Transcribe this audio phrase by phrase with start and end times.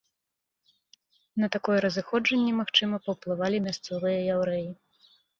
[1.41, 4.65] На такое разыходжанне, магчыма, паўплывалі мясцовыя яўрэі.